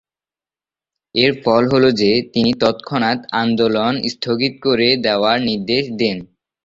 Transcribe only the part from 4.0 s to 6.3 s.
স্থগতি করে দেওয়ার নির্দেশ দেন।